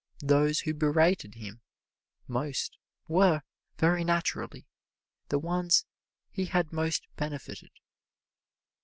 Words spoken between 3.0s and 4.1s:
were, very